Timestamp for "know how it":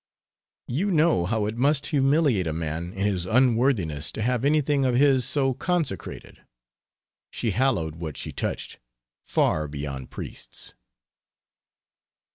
0.89-1.57